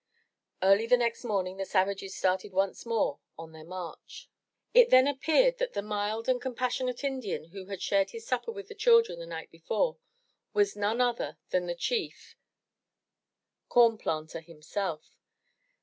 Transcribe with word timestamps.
Early 0.63 0.87
the 0.87 0.97
next 0.97 1.23
morning 1.23 1.57
the 1.57 1.63
savages 1.65 2.15
started 2.17 2.53
once 2.53 2.87
more 2.87 3.19
on 3.37 3.51
their 3.51 3.63
march. 3.63 4.29
It 4.73 4.89
then 4.89 5.07
appeared 5.07 5.59
that 5.59 5.73
the 5.73 5.83
mild 5.83 6.27
and 6.27 6.41
compassionate 6.41 7.03
Indian 7.03 7.49
who 7.49 7.65
had 7.67 7.83
shared 7.83 8.09
his 8.09 8.25
supper 8.25 8.51
with 8.51 8.67
the 8.67 8.73
children 8.73 9.19
the 9.19 9.27
night 9.27 9.51
369 9.51 9.53
MY 9.53 9.83
BOOK 9.83 10.57
HOUSE 10.57 10.73
before, 10.73 10.85
was 10.87 10.95
none 10.95 11.01
other 11.29 11.37
than 11.51 11.67
the 11.67 11.75
chief, 11.75 12.35
Corn 13.69 13.99
Planter 13.99 14.39
himself. 14.41 15.19